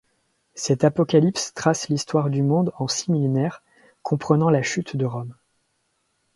[0.55, 3.61] Cette apocalypse trace l'histoire du monde en six millénaires,
[4.01, 5.35] comprenant la chute de Rome.